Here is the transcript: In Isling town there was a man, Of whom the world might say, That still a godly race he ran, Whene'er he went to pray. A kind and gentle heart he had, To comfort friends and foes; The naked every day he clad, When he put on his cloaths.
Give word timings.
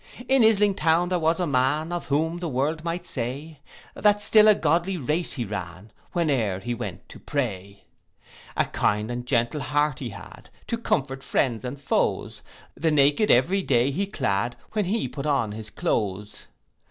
In 0.27 0.41
Isling 0.41 0.75
town 0.75 1.09
there 1.09 1.19
was 1.19 1.39
a 1.39 1.45
man, 1.45 1.91
Of 1.91 2.07
whom 2.07 2.39
the 2.39 2.49
world 2.49 2.83
might 2.83 3.05
say, 3.05 3.59
That 3.93 4.19
still 4.19 4.47
a 4.47 4.55
godly 4.55 4.97
race 4.97 5.33
he 5.33 5.45
ran, 5.45 5.91
Whene'er 6.13 6.59
he 6.59 6.73
went 6.73 7.07
to 7.09 7.19
pray. 7.19 7.83
A 8.57 8.65
kind 8.65 9.11
and 9.11 9.27
gentle 9.27 9.61
heart 9.61 9.99
he 9.99 10.09
had, 10.09 10.49
To 10.69 10.79
comfort 10.79 11.21
friends 11.21 11.63
and 11.63 11.79
foes; 11.79 12.41
The 12.73 12.89
naked 12.89 13.29
every 13.29 13.61
day 13.61 13.91
he 13.91 14.07
clad, 14.07 14.55
When 14.71 14.85
he 14.85 15.07
put 15.07 15.27
on 15.27 15.51
his 15.51 15.69
cloaths. 15.69 16.47